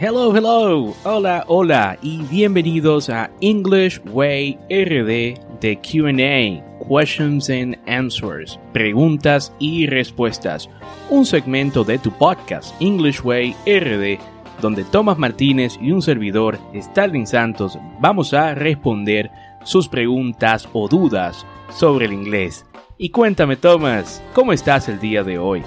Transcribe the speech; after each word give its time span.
Hello, 0.00 0.32
hello, 0.32 0.94
hola, 1.02 1.44
hola 1.48 1.98
y 2.02 2.18
bienvenidos 2.30 3.10
a 3.10 3.32
English 3.40 4.00
Way 4.12 4.56
RD 4.70 5.58
de 5.58 5.76
QA, 5.82 6.86
Questions 6.88 7.50
and 7.50 7.76
Answers, 7.88 8.60
preguntas 8.72 9.52
y 9.58 9.88
respuestas, 9.88 10.70
un 11.10 11.26
segmento 11.26 11.82
de 11.82 11.98
tu 11.98 12.12
podcast 12.12 12.80
English 12.80 13.22
Way 13.24 13.56
RD 13.66 14.22
donde 14.62 14.84
Tomás 14.84 15.18
Martínez 15.18 15.76
y 15.82 15.90
un 15.90 16.00
servidor, 16.00 16.60
Stalin 16.74 17.26
Santos, 17.26 17.76
vamos 17.98 18.32
a 18.32 18.54
responder 18.54 19.32
sus 19.64 19.88
preguntas 19.88 20.68
o 20.74 20.86
dudas 20.86 21.44
sobre 21.70 22.06
el 22.06 22.12
inglés. 22.12 22.64
Y 22.98 23.10
cuéntame, 23.10 23.56
Tomás, 23.56 24.22
¿cómo 24.32 24.52
estás 24.52 24.88
el 24.88 25.00
día 25.00 25.24
de 25.24 25.38
hoy? 25.38 25.64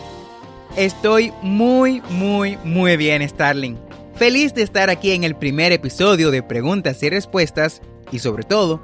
Estoy 0.77 1.33
muy, 1.41 2.01
muy, 2.11 2.57
muy 2.63 2.95
bien, 2.95 3.27
Starling. 3.27 3.90
Feliz 4.21 4.53
de 4.53 4.61
estar 4.61 4.91
aquí 4.91 5.13
en 5.13 5.23
el 5.23 5.35
primer 5.35 5.71
episodio 5.71 6.29
de 6.29 6.43
Preguntas 6.43 7.01
y 7.01 7.09
Respuestas 7.09 7.81
y 8.11 8.19
sobre 8.19 8.43
todo, 8.43 8.79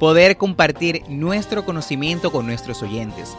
poder 0.00 0.36
compartir 0.36 1.04
nuestro 1.08 1.64
conocimiento 1.64 2.32
con 2.32 2.46
nuestros 2.46 2.82
oyentes. 2.82 3.36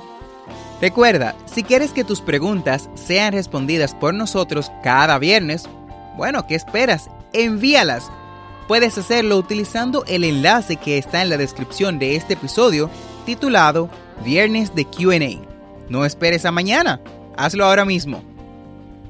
Recuerda, 0.80 1.36
si 1.44 1.64
quieres 1.64 1.92
que 1.92 2.06
tus 2.06 2.22
preguntas 2.22 2.90
sean 2.96 3.34
respondidas 3.34 3.94
por 3.94 4.14
nosotros 4.14 4.72
cada 4.84 5.20
viernes, 5.20 5.66
bueno, 6.16 6.48
¿qué 6.48 6.56
esperas? 6.56 7.10
Envíalas. 7.34 8.10
Puedes 8.70 8.98
hacerlo 8.98 9.38
utilizando 9.38 10.06
el 10.08 10.24
enlace 10.24 10.78
que 10.78 10.98
está 10.98 11.24
en 11.24 11.30
la 11.30 11.36
descripción 11.36 12.00
de 12.00 12.16
este 12.16 12.36
episodio 12.36 12.90
titulado 13.26 13.90
Viernes 14.24 14.74
de 14.76 14.86
QA. 14.86 15.46
No 15.90 16.06
esperes 16.06 16.46
a 16.46 16.52
mañana, 16.52 17.02
hazlo 17.36 17.66
ahora 17.66 17.84
mismo. 17.84 18.24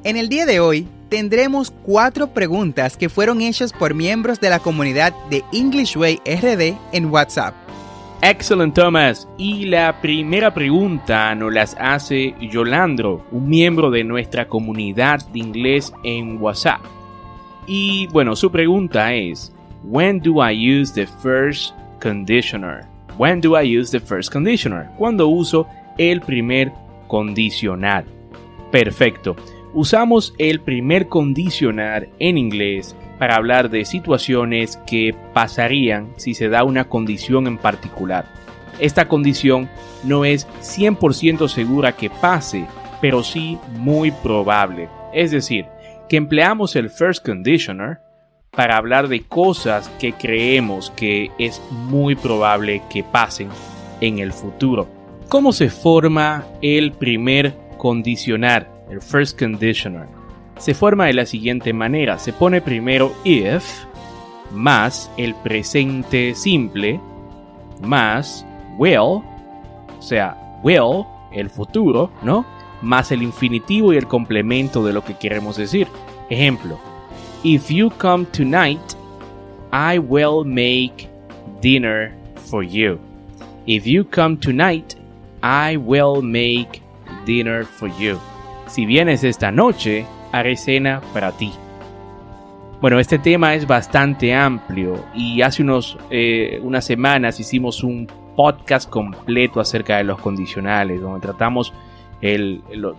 En 0.03 0.17
el 0.17 0.29
día 0.29 0.47
de 0.47 0.59
hoy 0.59 0.87
tendremos 1.13 1.69
cuatro 1.69 2.33
preguntas 2.33 2.97
que 2.97 3.07
fueron 3.07 3.39
hechas 3.39 3.71
por 3.71 3.93
miembros 3.93 4.41
de 4.41 4.49
la 4.49 4.57
comunidad 4.57 5.13
de 5.29 5.43
English 5.53 5.95
Way 5.95 6.21
RD 6.25 6.75
en 6.91 7.05
WhatsApp. 7.05 7.53
Excellent, 8.23 8.73
Thomas. 8.73 9.27
Y 9.37 9.67
la 9.67 10.01
primera 10.01 10.51
pregunta 10.55 11.35
nos 11.35 11.53
las 11.53 11.77
hace 11.79 12.33
Yolandro, 12.41 13.23
un 13.31 13.47
miembro 13.47 13.91
de 13.91 14.03
nuestra 14.03 14.47
comunidad 14.47 15.23
de 15.27 15.37
inglés 15.37 15.93
en 16.03 16.41
WhatsApp. 16.41 16.81
Y 17.67 18.07
bueno, 18.07 18.35
su 18.35 18.51
pregunta 18.51 19.13
es, 19.13 19.53
When 19.83 20.19
do 20.19 20.43
I 20.43 20.55
use 20.55 20.91
the 20.91 21.05
first 21.05 21.75
conditioner? 22.01 22.87
When 23.19 23.39
do 23.39 23.55
I 23.55 23.77
use 23.77 23.91
the 23.91 24.03
first 24.03 24.33
conditioner? 24.33 24.87
Cuando 24.97 25.27
uso 25.27 25.67
el 25.99 26.21
primer 26.21 26.71
condicional. 27.07 28.03
Perfecto 28.71 29.35
usamos 29.73 30.33
el 30.37 30.61
primer 30.61 31.07
condicionar 31.07 32.07
en 32.19 32.37
inglés 32.37 32.95
para 33.19 33.35
hablar 33.35 33.69
de 33.69 33.85
situaciones 33.85 34.77
que 34.85 35.15
pasarían 35.33 36.13
si 36.17 36.33
se 36.33 36.49
da 36.49 36.63
una 36.63 36.85
condición 36.85 37.47
en 37.47 37.57
particular. 37.57 38.25
Esta 38.79 39.07
condición 39.07 39.69
no 40.03 40.25
es 40.25 40.47
100% 40.61 41.47
segura 41.47 41.95
que 41.95 42.09
pase, 42.09 42.65
pero 43.01 43.23
sí 43.23 43.57
muy 43.77 44.11
probable. 44.11 44.89
Es 45.13 45.31
decir, 45.31 45.65
que 46.09 46.17
empleamos 46.17 46.75
el 46.75 46.89
first 46.89 47.25
conditioner 47.25 47.99
para 48.51 48.77
hablar 48.77 49.07
de 49.07 49.21
cosas 49.21 49.89
que 49.99 50.13
creemos 50.13 50.91
que 50.95 51.31
es 51.39 51.61
muy 51.71 52.15
probable 52.15 52.81
que 52.91 53.03
pasen 53.03 53.49
en 54.01 54.19
el 54.19 54.31
futuro. 54.31 54.87
¿Cómo 55.29 55.53
se 55.53 55.69
forma 55.69 56.45
el 56.61 56.91
primer 56.91 57.55
condicionar? 57.77 58.72
El 58.89 59.01
first 59.01 59.39
conditioner, 59.39 60.07
se 60.57 60.73
forma 60.73 61.05
de 61.05 61.13
la 61.13 61.25
siguiente 61.25 61.73
manera. 61.73 62.19
Se 62.19 62.33
pone 62.33 62.61
primero 62.61 63.13
if 63.23 63.63
más 64.51 65.09
el 65.17 65.33
presente 65.35 66.35
simple 66.35 66.99
más 67.81 68.45
will, 68.77 68.97
o 68.97 70.01
sea, 70.01 70.37
will, 70.63 71.05
el 71.31 71.49
futuro, 71.49 72.11
¿no? 72.21 72.45
Más 72.81 73.11
el 73.11 73.23
infinitivo 73.23 73.93
y 73.93 73.97
el 73.97 74.07
complemento 74.07 74.85
de 74.85 74.93
lo 74.93 75.03
que 75.03 75.15
queremos 75.15 75.57
decir. 75.57 75.87
Ejemplo, 76.29 76.79
if 77.43 77.69
you 77.69 77.89
come 77.97 78.25
tonight, 78.25 78.81
I 79.71 79.99
will 79.99 80.45
make 80.45 81.09
dinner 81.61 82.13
for 82.49 82.63
you. 82.63 82.99
If 83.65 83.85
you 83.85 84.05
come 84.05 84.37
tonight, 84.37 84.95
I 85.41 85.77
will 85.77 86.21
make 86.21 86.81
dinner 87.25 87.65
for 87.65 87.89
you. 87.99 88.19
Si 88.73 88.87
vienes 88.87 89.23
esta 89.23 89.51
noche, 89.51 90.07
haré 90.31 90.57
cena 90.57 90.99
para 91.13 91.31
ti. 91.31 91.51
Bueno, 92.81 92.99
este 92.99 93.19
tema 93.19 93.53
es 93.53 93.67
bastante 93.67 94.33
amplio 94.33 94.95
y 95.13 95.43
hace 95.43 95.61
unos, 95.61 95.95
eh, 96.09 96.59
unas 96.63 96.83
semanas 96.83 97.39
hicimos 97.39 97.83
un 97.83 98.07
podcast 98.35 98.89
completo 98.89 99.59
acerca 99.59 99.97
de 99.97 100.05
los 100.05 100.19
condicionales, 100.19 101.01
donde 101.01 101.19
tratamos 101.19 101.71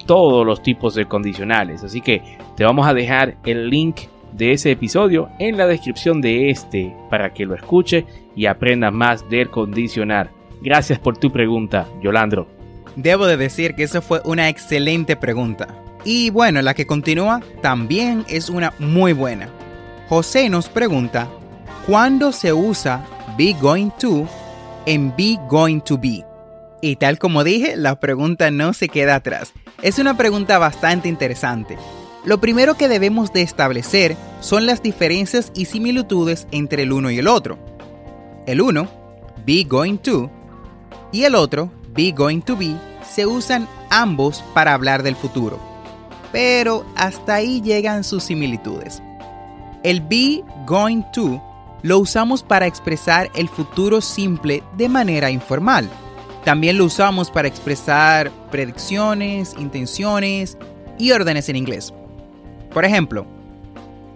todos 0.06 0.46
los 0.46 0.62
tipos 0.62 0.94
de 0.94 1.06
condicionales. 1.06 1.82
Así 1.82 2.00
que 2.00 2.22
te 2.54 2.62
vamos 2.62 2.86
a 2.86 2.94
dejar 2.94 3.34
el 3.44 3.68
link 3.68 4.02
de 4.32 4.52
ese 4.52 4.70
episodio 4.70 5.28
en 5.40 5.56
la 5.56 5.66
descripción 5.66 6.20
de 6.20 6.50
este 6.50 6.94
para 7.10 7.34
que 7.34 7.46
lo 7.46 7.56
escuche 7.56 8.06
y 8.36 8.46
aprenda 8.46 8.92
más 8.92 9.28
del 9.28 9.50
condicionar. 9.50 10.30
Gracias 10.62 11.00
por 11.00 11.16
tu 11.18 11.32
pregunta, 11.32 11.88
Yolandro. 12.00 12.63
Debo 12.96 13.26
de 13.26 13.36
decir 13.36 13.74
que 13.74 13.82
esa 13.82 14.00
fue 14.00 14.20
una 14.24 14.48
excelente 14.48 15.16
pregunta. 15.16 15.68
Y 16.04 16.30
bueno, 16.30 16.62
la 16.62 16.74
que 16.74 16.86
continúa 16.86 17.40
también 17.62 18.24
es 18.28 18.50
una 18.50 18.72
muy 18.78 19.12
buena. 19.12 19.48
José 20.08 20.48
nos 20.48 20.68
pregunta, 20.68 21.28
¿cuándo 21.86 22.30
se 22.30 22.52
usa 22.52 23.04
be 23.36 23.56
going 23.60 23.90
to 23.98 24.28
en 24.86 25.14
be 25.16 25.38
going 25.48 25.80
to 25.80 25.98
be? 25.98 26.24
Y 26.82 26.96
tal 26.96 27.18
como 27.18 27.42
dije, 27.42 27.76
la 27.76 27.98
pregunta 27.98 28.50
no 28.50 28.74
se 28.74 28.88
queda 28.88 29.16
atrás. 29.16 29.54
Es 29.82 29.98
una 29.98 30.16
pregunta 30.16 30.58
bastante 30.58 31.08
interesante. 31.08 31.78
Lo 32.24 32.38
primero 32.38 32.74
que 32.74 32.88
debemos 32.88 33.32
de 33.32 33.42
establecer 33.42 34.16
son 34.40 34.66
las 34.66 34.82
diferencias 34.82 35.50
y 35.54 35.64
similitudes 35.64 36.46
entre 36.52 36.82
el 36.82 36.92
uno 36.92 37.10
y 37.10 37.18
el 37.18 37.28
otro. 37.28 37.58
El 38.46 38.60
uno, 38.60 38.88
be 39.46 39.64
going 39.64 39.96
to, 39.96 40.30
y 41.12 41.24
el 41.24 41.34
otro, 41.34 41.70
be 41.94 42.12
going 42.12 42.40
to 42.40 42.56
be 42.56 42.76
se 43.04 43.26
usan 43.26 43.68
ambos 43.90 44.42
para 44.54 44.74
hablar 44.74 45.02
del 45.02 45.16
futuro, 45.16 45.58
pero 46.32 46.84
hasta 46.96 47.34
ahí 47.34 47.60
llegan 47.60 48.04
sus 48.04 48.24
similitudes. 48.24 49.02
El 49.82 50.00
be 50.00 50.42
going 50.66 51.02
to 51.12 51.42
lo 51.82 51.98
usamos 51.98 52.42
para 52.42 52.66
expresar 52.66 53.30
el 53.34 53.48
futuro 53.48 54.00
simple 54.00 54.62
de 54.76 54.88
manera 54.88 55.30
informal. 55.30 55.88
También 56.44 56.78
lo 56.78 56.86
usamos 56.86 57.30
para 57.30 57.48
expresar 57.48 58.30
predicciones, 58.50 59.54
intenciones 59.58 60.56
y 60.98 61.10
órdenes 61.12 61.48
en 61.48 61.56
inglés. 61.56 61.92
Por 62.72 62.84
ejemplo, 62.84 63.26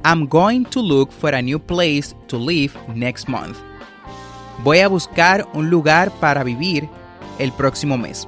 I'm 0.04 0.26
going 0.26 0.64
to 0.70 0.80
look 0.80 1.12
for 1.12 1.34
a 1.34 1.42
new 1.42 1.58
place 1.58 2.14
to 2.28 2.38
live 2.38 2.72
next 2.94 3.28
month. 3.28 3.58
Voy 4.64 4.80
a 4.80 4.88
buscar 4.88 5.46
un 5.54 5.70
lugar 5.70 6.10
para 6.12 6.42
vivir 6.42 6.88
el 7.38 7.52
próximo 7.52 7.98
mes. 7.98 8.26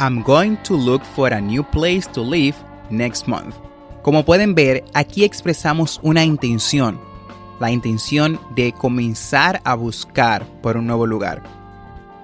I'm 0.00 0.22
going 0.22 0.56
to 0.62 0.74
look 0.74 1.04
for 1.04 1.30
a 1.30 1.42
new 1.42 1.62
place 1.62 2.06
to 2.12 2.22
live 2.22 2.56
next 2.88 3.28
month. 3.28 3.54
Como 4.02 4.24
pueden 4.24 4.54
ver, 4.54 4.82
aquí 4.94 5.24
expresamos 5.24 6.00
una 6.02 6.24
intención, 6.24 6.98
la 7.60 7.70
intención 7.70 8.40
de 8.56 8.72
comenzar 8.72 9.60
a 9.62 9.74
buscar 9.74 10.46
por 10.62 10.78
un 10.78 10.86
nuevo 10.86 11.06
lugar. 11.06 11.42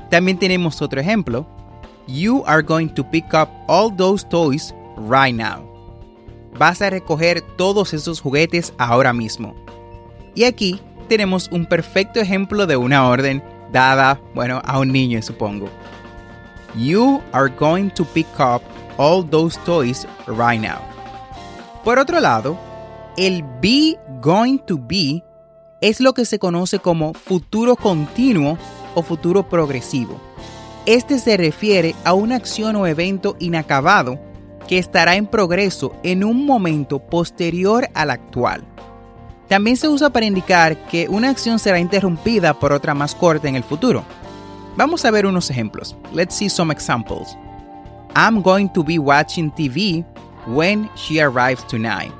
También 0.09 0.39
tenemos 0.39 0.81
otro 0.81 1.03
ejemplo. 1.03 1.47
You 2.07 2.43
are 2.47 2.63
going 2.63 2.89
to 2.95 3.05
pick 3.05 3.35
up 3.35 3.51
all 3.69 3.95
those 3.95 4.27
toys 4.27 4.75
right 4.97 5.35
now. 5.35 5.71
Vas 6.59 6.81
a 6.81 6.89
recoger 6.89 7.43
todos 7.59 7.93
esos 7.93 8.23
juguetes 8.23 8.73
ahora 8.79 9.13
mismo. 9.13 9.55
Y 10.35 10.45
aquí 10.45 10.81
tenemos 11.11 11.51
un 11.53 11.67
perfecto 11.67 12.21
ejemplo 12.21 12.67
de 12.67 12.79
una 12.79 13.07
orden 13.07 13.43
dada, 13.71 14.19
bueno, 14.35 14.63
a 14.65 14.79
un 14.79 14.93
niño, 14.93 15.21
supongo. 15.21 15.69
You 16.77 17.23
are 17.33 17.49
going 17.49 17.89
to 17.93 18.05
pick 18.05 18.27
up 18.39 18.63
all 18.99 19.23
those 19.23 19.59
toys 19.65 20.07
right 20.27 20.61
now. 20.61 20.81
Por 21.83 21.99
otro 21.99 22.21
lado, 22.21 22.59
el 23.17 23.43
be 23.63 23.97
going 24.21 24.59
to 24.67 24.77
be 24.77 25.25
es 25.81 26.01
lo 26.01 26.13
que 26.13 26.27
se 26.27 26.39
conoce 26.39 26.79
como 26.79 27.15
futuro 27.15 27.77
continuo 27.77 28.59
o 28.95 29.03
futuro 29.03 29.49
progresivo. 29.49 30.21
Este 30.85 31.19
se 31.19 31.39
refiere 31.39 31.95
a 32.05 32.13
una 32.13 32.37
acción 32.37 32.77
o 32.77 32.87
evento 32.87 33.37
inacabado 33.39 34.19
que 34.69 34.79
estará 34.79 35.17
en 35.17 35.27
progreso 35.27 35.95
en 36.03 36.25
un 36.25 36.45
momento 36.45 36.99
posterior 36.99 37.89
al 37.95 38.11
actual. 38.11 38.65
También 39.49 39.77
se 39.77 39.89
usa 39.89 40.11
para 40.11 40.27
indicar 40.27 40.77
que 40.89 41.09
una 41.09 41.31
acción 41.31 41.59
será 41.59 41.79
interrumpida 41.79 42.53
por 42.53 42.73
otra 42.73 42.95
más 42.95 43.15
corta 43.15 43.49
en 43.49 43.57
el 43.57 43.63
futuro. 43.63 44.05
Vamos 44.77 45.07
a 45.07 45.11
ver 45.11 45.25
unos 45.25 45.51
ejemplos. 45.51 45.97
Let's 46.13 46.35
see 46.35 46.51
some 46.51 46.71
examples. 46.71 47.35
I'm 48.15 48.43
going 48.43 48.69
to 48.71 48.85
be 48.85 48.99
watching 48.99 49.51
TV 49.51 50.05
when 50.47 50.91
she 50.97 51.19
arrives 51.21 51.67
tonight. 51.67 52.13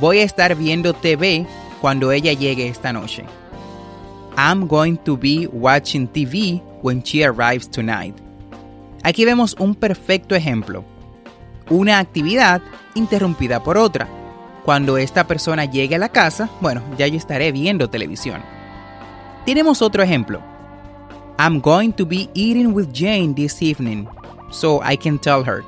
Voy 0.00 0.20
a 0.20 0.24
estar 0.24 0.54
viendo 0.54 0.94
TV 0.94 1.44
cuando 1.80 2.12
ella 2.12 2.32
llegue 2.32 2.68
esta 2.68 2.92
noche. 2.92 3.24
I'm 4.36 4.68
going 4.68 4.96
to 4.98 5.16
be 5.16 5.48
watching 5.48 6.06
TV 6.06 6.62
when 6.82 7.02
she 7.02 7.24
arrives 7.24 7.68
tonight. 7.68 8.14
Aquí 9.02 9.24
vemos 9.24 9.56
un 9.58 9.74
perfecto 9.74 10.36
ejemplo. 10.36 10.84
Una 11.68 11.98
actividad 11.98 12.62
interrumpida 12.94 13.62
por 13.64 13.76
otra. 13.76 14.06
Cuando 14.64 14.98
esta 14.98 15.26
persona 15.26 15.64
llegue 15.64 15.96
a 15.96 15.98
la 15.98 16.10
casa, 16.10 16.48
bueno, 16.60 16.82
ya 16.96 17.08
yo 17.08 17.16
estaré 17.16 17.50
viendo 17.50 17.88
televisión. 17.88 18.40
Tenemos 19.44 19.82
otro 19.82 20.02
ejemplo. 20.02 20.40
I'm 21.38 21.60
going 21.60 21.92
to 21.94 22.06
be 22.06 22.28
eating 22.34 22.72
with 22.72 22.92
Jane 22.92 23.34
this 23.34 23.62
evening, 23.62 24.08
so 24.50 24.80
I 24.82 24.96
can 24.96 25.18
tell 25.18 25.44
her. 25.44 25.64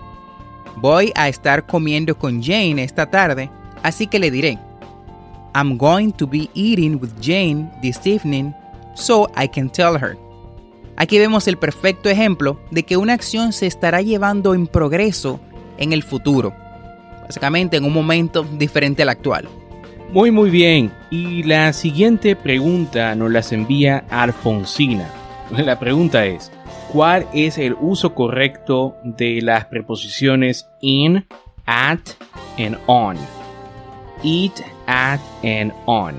Voy 0.76 1.12
a 1.16 1.28
estar 1.28 1.66
comiendo 1.66 2.16
con 2.16 2.42
Jane 2.42 2.82
esta 2.82 3.10
tarde, 3.10 3.50
así 3.82 4.06
que 4.06 4.18
le 4.18 4.30
diré. 4.30 4.58
I'm 5.54 5.76
going 5.76 6.12
to 6.12 6.26
be 6.26 6.48
eating 6.54 7.00
with 7.00 7.10
Jane 7.20 7.70
this 7.82 8.06
evening, 8.06 8.54
so 8.94 9.28
I 9.36 9.48
can 9.48 9.68
tell 9.68 9.96
her. 9.98 10.16
Aquí 10.96 11.18
vemos 11.18 11.46
el 11.48 11.58
perfecto 11.58 12.08
ejemplo 12.08 12.58
de 12.70 12.82
que 12.82 12.96
una 12.96 13.12
acción 13.12 13.52
se 13.52 13.66
estará 13.66 14.02
llevando 14.02 14.54
en 14.54 14.66
progreso 14.66 15.40
en 15.78 15.92
el 15.92 16.02
futuro 16.02 16.52
básicamente 17.28 17.76
en 17.76 17.84
un 17.84 17.92
momento 17.92 18.42
diferente 18.42 19.02
al 19.02 19.10
actual. 19.10 19.46
Muy 20.12 20.30
muy 20.30 20.48
bien, 20.48 20.90
y 21.10 21.42
la 21.42 21.72
siguiente 21.74 22.34
pregunta 22.34 23.14
nos 23.14 23.30
las 23.30 23.52
envía 23.52 24.04
Alfonsina. 24.08 25.17
La 25.56 25.78
pregunta 25.78 26.26
es, 26.26 26.52
¿cuál 26.92 27.26
es 27.32 27.58
el 27.58 27.74
uso 27.80 28.14
correcto 28.14 28.96
de 29.02 29.40
las 29.42 29.66
preposiciones 29.66 30.68
in, 30.80 31.26
at 31.66 32.00
and 32.58 32.76
on? 32.86 33.16
It, 34.22 34.52
at 34.86 35.20
and 35.42 35.72
on. 35.86 36.16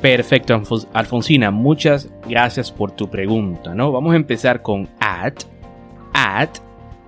Perfecto, 0.00 0.60
Alfonsina, 0.92 1.50
muchas 1.50 2.10
gracias 2.28 2.70
por 2.70 2.92
tu 2.92 3.08
pregunta, 3.08 3.74
¿no? 3.74 3.90
Vamos 3.90 4.12
a 4.12 4.16
empezar 4.16 4.62
con 4.62 4.88
at. 5.00 5.44
At 6.12 6.58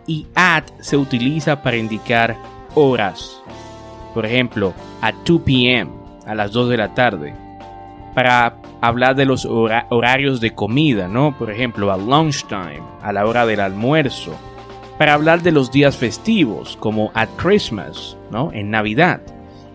y 0.07 0.27
at 0.35 0.65
se 0.81 0.97
utiliza 0.97 1.63
para 1.63 1.77
indicar 1.77 2.37
horas. 2.75 3.41
Por 4.15 4.25
ejemplo, 4.27 4.73
a 5.03 5.13
2 5.13 5.43
p.m., 5.43 5.91
a 6.27 6.35
las 6.35 6.51
2 6.53 6.71
de 6.71 6.77
la 6.77 6.95
tarde. 6.95 7.46
Para 8.17 8.57
hablar 8.81 9.15
de 9.15 9.27
los 9.27 9.45
horarios 9.45 10.41
de 10.41 10.55
comida, 10.55 11.07
¿no? 11.07 11.37
Por 11.37 11.51
ejemplo, 11.51 11.93
a 11.93 11.99
lunchtime, 11.99 12.81
a 13.03 13.13
la 13.13 13.27
hora 13.27 13.45
del 13.45 13.61
almuerzo. 13.61 14.35
Para 14.97 15.13
hablar 15.13 15.43
de 15.43 15.53
los 15.53 15.71
días 15.71 15.99
festivos, 15.99 16.79
como 16.81 17.11
at 17.13 17.29
Christmas, 17.37 18.17
¿no? 18.31 18.51
En 18.55 18.71
Navidad. 18.71 19.21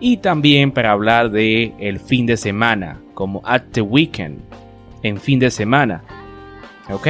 Y 0.00 0.16
también 0.16 0.72
para 0.72 0.90
hablar 0.90 1.30
de 1.30 1.72
el 1.78 2.00
fin 2.00 2.26
de 2.26 2.36
semana, 2.36 2.98
como 3.14 3.42
at 3.44 3.62
the 3.70 3.80
weekend, 3.80 4.40
en 5.04 5.20
fin 5.20 5.38
de 5.38 5.52
semana. 5.52 6.02
¿Ok? 6.90 7.06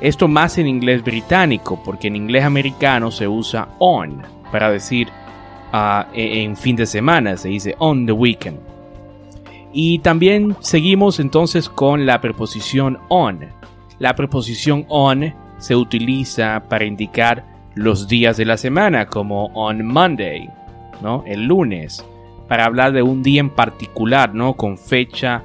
Esto 0.00 0.28
más 0.28 0.58
en 0.58 0.68
inglés 0.68 1.02
británico, 1.02 1.82
porque 1.84 2.06
en 2.06 2.14
inglés 2.14 2.44
americano 2.44 3.10
se 3.10 3.26
usa 3.26 3.66
on 3.80 4.22
para 4.52 4.70
decir 4.70 5.08
e, 6.14 6.44
en 6.44 6.56
fin 6.56 6.76
de 6.76 6.86
semana, 6.86 7.36
se 7.36 7.48
dice 7.48 7.74
on 7.80 8.06
the 8.06 8.12
weekend. 8.12 8.77
Y 9.80 10.00
también 10.00 10.56
seguimos 10.58 11.20
entonces 11.20 11.68
con 11.68 12.04
la 12.04 12.20
preposición 12.20 12.98
on. 13.06 13.46
La 14.00 14.16
preposición 14.16 14.84
on 14.88 15.32
se 15.58 15.76
utiliza 15.76 16.64
para 16.68 16.84
indicar 16.84 17.44
los 17.76 18.08
días 18.08 18.36
de 18.36 18.44
la 18.44 18.56
semana, 18.56 19.06
como 19.06 19.44
on 19.54 19.86
Monday, 19.86 20.50
¿no? 21.00 21.22
El 21.28 21.44
lunes, 21.44 22.04
para 22.48 22.64
hablar 22.64 22.90
de 22.90 23.02
un 23.02 23.22
día 23.22 23.38
en 23.38 23.50
particular, 23.50 24.34
¿no? 24.34 24.54
Con 24.54 24.78
fecha, 24.78 25.44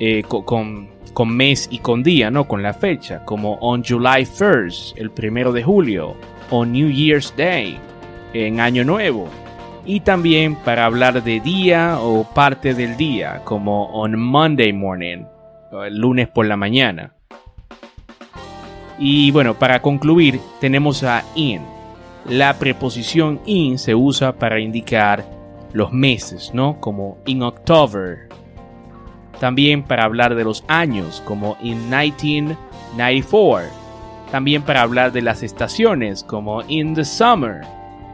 eh, 0.00 0.22
con, 0.26 0.88
con, 1.12 1.36
mes 1.36 1.68
y 1.70 1.76
con 1.80 2.02
día, 2.02 2.30
¿no? 2.30 2.48
Con 2.48 2.62
la 2.62 2.72
fecha, 2.72 3.22
como 3.26 3.56
on 3.56 3.84
July 3.84 4.22
1st, 4.22 4.94
el 4.96 5.10
primero 5.10 5.52
de 5.52 5.62
julio, 5.62 6.16
on 6.48 6.72
New 6.72 6.88
Year's 6.88 7.34
Day, 7.36 7.78
en 8.32 8.60
Año 8.60 8.82
Nuevo 8.82 9.28
y 9.86 10.00
también 10.00 10.56
para 10.56 10.86
hablar 10.86 11.22
de 11.22 11.40
día 11.40 11.98
o 12.00 12.24
parte 12.24 12.74
del 12.74 12.96
día, 12.96 13.42
como 13.44 13.86
on 13.92 14.18
Monday 14.18 14.72
morning, 14.72 15.24
el 15.84 15.98
lunes 15.98 16.28
por 16.28 16.46
la 16.46 16.56
mañana. 16.56 17.12
Y 18.98 19.30
bueno, 19.30 19.54
para 19.54 19.82
concluir, 19.82 20.40
tenemos 20.60 21.02
a 21.02 21.24
in. 21.34 21.60
La 22.28 22.54
preposición 22.54 23.40
in 23.44 23.78
se 23.78 23.94
usa 23.94 24.32
para 24.32 24.58
indicar 24.60 25.26
los 25.72 25.92
meses, 25.92 26.52
¿no? 26.54 26.80
Como 26.80 27.18
in 27.26 27.42
October. 27.42 28.28
También 29.40 29.82
para 29.82 30.04
hablar 30.04 30.34
de 30.34 30.44
los 30.44 30.64
años, 30.68 31.22
como 31.26 31.58
in 31.60 31.90
1994. 31.90 33.68
También 34.30 34.62
para 34.62 34.80
hablar 34.82 35.12
de 35.12 35.20
las 35.22 35.42
estaciones, 35.42 36.24
como 36.24 36.62
in 36.68 36.94
the 36.94 37.04
summer, 37.04 37.60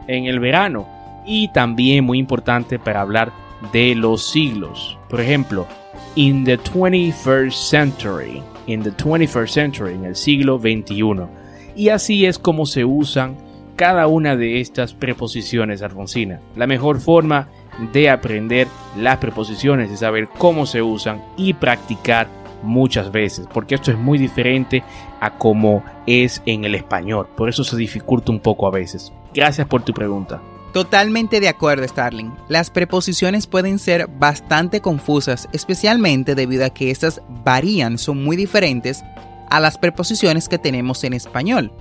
en 0.07 0.25
el 0.25 0.39
verano 0.39 0.90
y 1.25 1.49
también 1.49 2.05
muy 2.05 2.19
importante 2.19 2.79
para 2.79 3.01
hablar 3.01 3.31
de 3.71 3.95
los 3.95 4.29
siglos. 4.29 4.97
Por 5.09 5.21
ejemplo, 5.21 5.67
in 6.15 6.43
the 6.43 6.57
21st 6.57 7.51
century, 7.51 8.43
in 8.67 8.83
the 8.83 8.91
21st 8.91 9.49
century, 9.49 9.93
en 9.93 10.05
el 10.05 10.15
siglo 10.15 10.59
21. 10.59 11.29
Y 11.75 11.89
así 11.89 12.25
es 12.25 12.37
como 12.37 12.65
se 12.65 12.85
usan 12.85 13.37
cada 13.75 14.07
una 14.07 14.35
de 14.35 14.59
estas 14.59 14.93
preposiciones, 14.93 15.81
Alfonsina. 15.81 16.39
La 16.55 16.67
mejor 16.67 16.99
forma 16.99 17.47
de 17.93 18.09
aprender 18.09 18.67
las 18.97 19.17
preposiciones 19.17 19.89
es 19.91 19.99
saber 19.99 20.27
cómo 20.37 20.65
se 20.65 20.81
usan 20.81 21.23
y 21.37 21.53
practicar 21.53 22.27
muchas 22.63 23.11
veces, 23.11 23.47
porque 23.51 23.75
esto 23.75 23.91
es 23.91 23.97
muy 23.97 24.17
diferente 24.17 24.83
a 25.19 25.37
como 25.37 25.83
es 26.05 26.41
en 26.45 26.65
el 26.65 26.75
español, 26.75 27.27
por 27.35 27.49
eso 27.49 27.63
se 27.63 27.75
dificulta 27.75 28.31
un 28.31 28.39
poco 28.39 28.67
a 28.67 28.71
veces. 28.71 29.11
Gracias 29.33 29.67
por 29.67 29.81
tu 29.81 29.93
pregunta. 29.93 30.41
Totalmente 30.73 31.41
de 31.41 31.49
acuerdo, 31.49 31.85
Starling. 31.85 32.33
Las 32.47 32.69
preposiciones 32.69 33.45
pueden 33.45 33.77
ser 33.77 34.07
bastante 34.07 34.79
confusas, 34.79 35.49
especialmente 35.51 36.33
debido 36.33 36.65
a 36.65 36.69
que 36.69 36.91
estas 36.91 37.21
varían, 37.43 37.97
son 37.97 38.23
muy 38.23 38.37
diferentes 38.37 39.03
a 39.49 39.59
las 39.59 39.77
preposiciones 39.77 40.47
que 40.47 40.57
tenemos 40.57 41.03
en 41.03 41.11
español. 41.13 41.73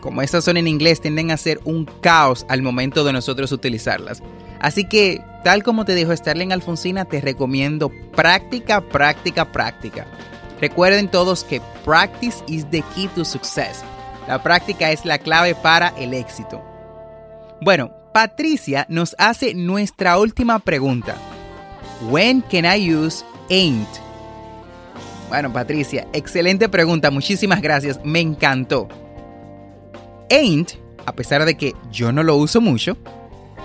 Como 0.00 0.20
estas 0.20 0.44
son 0.44 0.56
en 0.56 0.66
inglés, 0.66 1.00
tienden 1.00 1.30
a 1.30 1.36
ser 1.36 1.60
un 1.64 1.84
caos 2.00 2.44
al 2.48 2.60
momento 2.60 3.04
de 3.04 3.12
nosotros 3.12 3.52
utilizarlas. 3.52 4.20
Así 4.60 4.84
que, 4.84 5.22
tal 5.44 5.62
como 5.62 5.84
te 5.84 5.94
dijo 5.94 6.16
Starling 6.16 6.52
Alfonsina, 6.52 7.04
te 7.04 7.20
recomiendo 7.20 7.90
práctica, 8.16 8.80
práctica, 8.80 9.52
práctica. 9.52 10.06
Recuerden 10.60 11.08
todos 11.08 11.44
que 11.44 11.60
practice 11.84 12.42
is 12.48 12.68
the 12.70 12.82
key 12.94 13.08
to 13.14 13.24
success. 13.24 13.84
La 14.26 14.42
práctica 14.42 14.90
es 14.90 15.04
la 15.04 15.18
clave 15.18 15.54
para 15.54 15.88
el 15.96 16.14
éxito. 16.14 16.64
Bueno, 17.60 17.92
Patricia 18.18 18.84
nos 18.88 19.14
hace 19.16 19.54
nuestra 19.54 20.18
última 20.18 20.58
pregunta. 20.58 21.14
When 22.10 22.42
can 22.42 22.64
I 22.64 22.92
use 22.92 23.24
ain't? 23.48 23.86
Bueno, 25.28 25.52
Patricia, 25.52 26.04
excelente 26.12 26.68
pregunta, 26.68 27.12
muchísimas 27.12 27.62
gracias, 27.62 28.00
me 28.04 28.18
encantó. 28.18 28.88
Ain't, 30.32 30.72
a 31.06 31.12
pesar 31.12 31.44
de 31.44 31.56
que 31.56 31.76
yo 31.92 32.10
no 32.10 32.24
lo 32.24 32.34
uso 32.34 32.60
mucho, 32.60 32.96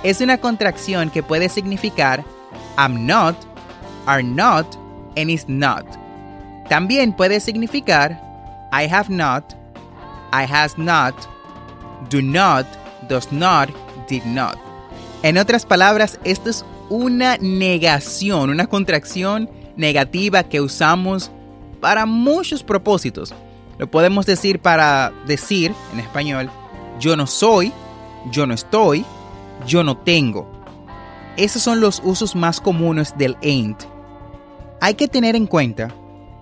es 0.04 0.22
una 0.22 0.38
contracción 0.38 1.10
que 1.10 1.24
puede 1.24 1.50
significar 1.50 2.24
I'm 2.78 3.08
not, 3.08 3.36
are 4.06 4.22
not, 4.22 4.68
and 5.18 5.32
is 5.32 5.50
not. 5.50 5.88
También 6.70 7.14
puede 7.14 7.40
significar 7.40 8.22
I 8.72 8.88
have 8.88 9.10
not, 9.10 9.56
I 10.32 10.46
has 10.46 10.78
not, 10.78 11.16
do 12.12 12.22
not, 12.22 12.68
does 13.10 13.32
not, 13.32 13.72
did 14.10 14.24
not. 14.24 14.58
En 15.22 15.38
otras 15.38 15.66
palabras, 15.66 16.20
esto 16.24 16.50
es 16.50 16.66
una 16.90 17.38
negación, 17.38 18.50
una 18.50 18.68
contracción 18.68 19.50
negativa 19.76 20.44
que 20.44 20.62
usamos 20.62 21.32
para 21.80 22.06
muchos 22.06 22.64
propósitos. 22.64 23.34
Lo 23.78 23.90
podemos 23.90 24.26
decir 24.26 24.60
para 24.60 25.12
decir, 25.26 25.74
en 25.94 26.00
español, 26.00 26.50
yo 27.00 27.16
no 27.16 27.26
soy, 27.26 27.72
yo 28.32 28.46
no 28.46 28.54
estoy, 28.54 29.06
yo 29.66 29.84
no 29.84 29.98
tengo. 29.98 30.48
Esos 31.36 31.62
son 31.62 31.80
los 31.80 32.02
usos 32.04 32.36
más 32.36 32.62
comunes 32.62 33.18
del 33.18 33.38
ain't. 33.42 33.84
Hay 34.82 34.94
que 34.94 35.08
tener 35.08 35.36
en 35.36 35.48
cuenta 35.48 35.94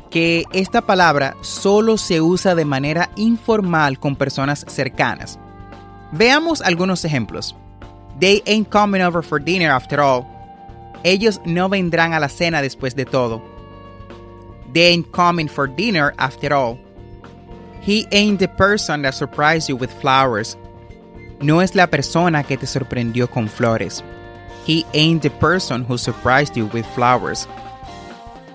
que 0.09 0.43
esta 0.51 0.81
palabra 0.81 1.37
solo 1.41 1.97
se 1.97 2.19
usa 2.19 2.53
de 2.53 2.65
manera 2.65 3.09
informal 3.15 3.99
con 3.99 4.15
personas 4.15 4.65
cercanas. 4.67 5.39
Veamos 6.11 6.61
algunos 6.61 7.05
ejemplos. 7.05 7.55
They 8.19 8.43
ain't 8.45 8.69
coming 8.69 9.01
over 9.01 9.23
for 9.23 9.39
dinner 9.39 9.71
after 9.71 9.99
all. 9.99 10.25
Ellos 11.03 11.39
no 11.45 11.69
vendrán 11.69 12.13
a 12.13 12.19
la 12.19 12.27
cena 12.27 12.61
después 12.61 12.95
de 12.95 13.05
todo. 13.05 13.41
They 14.73 14.87
ain't 14.87 15.11
coming 15.11 15.47
for 15.47 15.67
dinner 15.67 16.13
after 16.17 16.53
all. 16.53 16.77
He 17.81 18.07
ain't 18.11 18.39
the 18.39 18.47
person 18.47 19.01
that 19.01 19.15
surprised 19.15 19.67
you 19.69 19.75
with 19.75 19.89
flowers. 20.01 20.55
No 21.41 21.61
es 21.61 21.73
la 21.73 21.87
persona 21.87 22.43
que 22.43 22.57
te 22.57 22.67
sorprendió 22.67 23.29
con 23.29 23.47
flores. 23.47 24.03
He 24.67 24.85
ain't 24.93 25.23
the 25.23 25.31
person 25.31 25.83
who 25.83 25.97
surprised 25.97 26.55
you 26.55 26.67
with 26.67 26.85
flowers. 26.93 27.47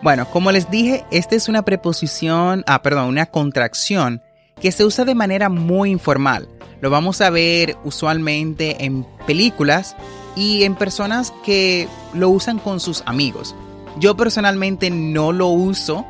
Bueno, 0.03 0.27
como 0.31 0.53
les 0.53 0.71
dije, 0.71 1.05
esta 1.11 1.35
es 1.35 1.49
una 1.49 1.63
preposición, 1.63 2.63
ah, 2.69 2.83
perdón, 2.83 3.09
una 3.09 3.27
contracción 3.27 4.23
que 4.61 4.73
se 4.73 4.85
usa 4.85 5.05
de 5.05 5.15
manera 5.15 5.49
muy 5.49 5.91
informal. 5.91 6.49
Lo 6.81 6.91
vamos 6.91 7.21
a 7.21 7.31
ver 7.31 7.77
usualmente 7.85 8.85
en 8.85 9.07
películas 9.27 9.97
y 10.35 10.65
en 10.65 10.75
personas 10.75 11.33
que 11.45 11.89
lo 12.15 12.31
usan 12.31 12.59
con 12.59 12.81
sus 12.81 13.03
amigos. 13.07 13.55
Yo 13.99 14.17
personalmente 14.17 14.91
no 14.91 15.33
lo 15.33 15.49
uso, 15.49 16.07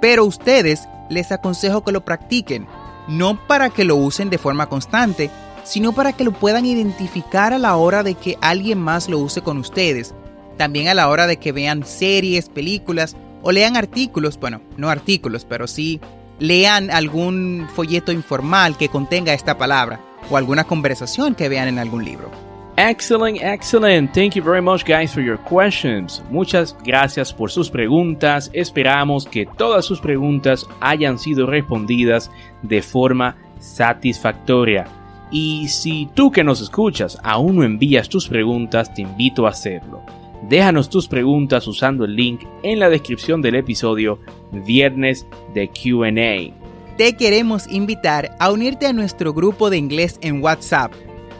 pero 0.00 0.24
ustedes 0.24 0.88
les 1.10 1.30
aconsejo 1.32 1.84
que 1.84 1.92
lo 1.92 2.04
practiquen, 2.04 2.66
no 3.08 3.46
para 3.46 3.70
que 3.70 3.84
lo 3.84 3.96
usen 3.96 4.30
de 4.30 4.38
forma 4.38 4.68
constante, 4.68 5.30
sino 5.64 5.92
para 5.92 6.12
que 6.12 6.24
lo 6.24 6.32
puedan 6.32 6.64
identificar 6.64 7.52
a 7.52 7.58
la 7.58 7.76
hora 7.76 8.02
de 8.02 8.14
que 8.14 8.38
alguien 8.40 8.78
más 8.78 9.08
lo 9.08 9.18
use 9.18 9.42
con 9.42 9.58
ustedes, 9.58 10.14
también 10.56 10.88
a 10.88 10.94
la 10.94 11.08
hora 11.08 11.26
de 11.26 11.38
que 11.38 11.52
vean 11.52 11.84
series, 11.84 12.48
películas 12.48 13.16
o 13.42 13.52
lean 13.52 13.76
artículos, 13.76 14.38
bueno, 14.38 14.60
no 14.76 14.88
artículos, 14.88 15.44
pero 15.44 15.66
sí 15.66 16.00
lean 16.40 16.90
algún 16.90 17.68
folleto 17.74 18.10
informal 18.10 18.76
que 18.76 18.88
contenga 18.88 19.32
esta 19.32 19.56
palabra 19.56 20.00
o 20.28 20.36
alguna 20.36 20.64
conversación 20.64 21.36
que 21.36 21.48
vean 21.48 21.68
en 21.68 21.78
algún 21.78 22.04
libro. 22.04 22.30
Excellent, 22.76 23.42
excellent. 23.42 24.12
Thank 24.14 24.34
you 24.34 24.42
very 24.42 24.62
much, 24.62 24.84
guys, 24.84 25.12
for 25.12 25.22
your 25.22 25.38
questions. 25.38 26.22
Muchas 26.30 26.74
gracias 26.82 27.32
por 27.32 27.50
sus 27.50 27.68
preguntas. 27.68 28.50
Esperamos 28.54 29.26
que 29.26 29.44
todas 29.44 29.84
sus 29.84 30.00
preguntas 30.00 30.66
hayan 30.80 31.18
sido 31.18 31.46
respondidas 31.46 32.30
de 32.62 32.80
forma 32.80 33.36
satisfactoria. 33.58 34.86
Y 35.30 35.68
si 35.68 36.08
tú 36.14 36.32
que 36.32 36.42
nos 36.42 36.62
escuchas 36.62 37.18
aún 37.22 37.56
no 37.56 37.64
envías 37.64 38.08
tus 38.08 38.28
preguntas, 38.28 38.92
te 38.94 39.02
invito 39.02 39.46
a 39.46 39.50
hacerlo. 39.50 40.02
Déjanos 40.48 40.88
tus 40.88 41.08
preguntas 41.08 41.66
usando 41.66 42.04
el 42.04 42.16
link 42.16 42.42
en 42.62 42.78
la 42.78 42.88
descripción 42.88 43.42
del 43.42 43.56
episodio 43.56 44.18
Viernes 44.52 45.26
de 45.54 45.68
QA. 45.68 46.56
Te 46.96 47.16
queremos 47.16 47.70
invitar 47.70 48.36
a 48.38 48.50
unirte 48.50 48.86
a 48.86 48.92
nuestro 48.92 49.32
grupo 49.32 49.70
de 49.70 49.78
inglés 49.78 50.18
en 50.22 50.42
WhatsApp 50.42 50.92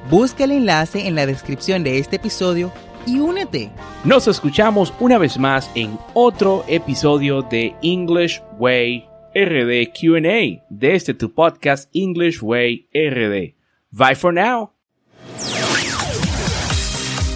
Busca 0.09 0.45
el 0.45 0.53
enlace 0.53 1.07
en 1.07 1.15
la 1.15 1.27
descripción 1.27 1.85
de 1.85 1.99
este 1.99 2.17
episodio 2.17 2.73
y 3.07 3.19
únete. 3.19 3.71
Nos 4.05 4.27
escuchamos 4.29 4.93
una 4.99 5.19
vez 5.19 5.39
más 5.39 5.71
en 5.75 5.99
otro 6.15 6.65
episodio 6.69 7.43
de 7.43 7.75
English 7.83 8.43
Way 8.59 9.07
RD 9.35 9.93
QA 9.93 10.65
de 10.69 10.95
este 10.95 11.15
tu 11.15 11.33
podcast 11.33 11.89
English 11.95 12.43
Way 12.43 12.89
RD. 12.93 13.55
Bye 13.93 14.17
for 14.17 14.33
now. 14.33 14.80